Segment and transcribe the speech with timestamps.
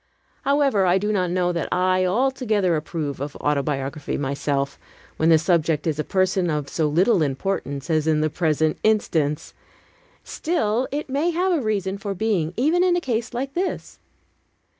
[0.41, 4.79] However, I do not know that I altogether approve of autobiography myself,
[5.17, 9.53] when the subject is a person of so little importance as in the present instance.
[10.23, 13.99] Still, it may have a reason for being, even in a case like this.